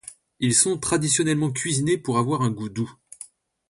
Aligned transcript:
Ils 0.39 0.55
sont 0.55 0.79
traditionnellement 0.79 1.51
cuisinés 1.51 1.95
pour 1.99 2.17
avoir 2.17 2.41
un 2.41 2.49
goût 2.49 2.69
doux. 2.69 2.91